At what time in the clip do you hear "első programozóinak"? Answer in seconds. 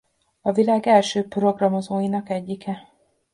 0.87-2.29